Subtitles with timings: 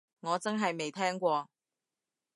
[0.21, 1.47] 我真係未聽過